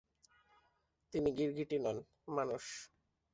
তিনি 1.13 1.29
গিরগিটি 1.37 1.77
নন, 1.79 1.97
মানুষ। 2.37 2.63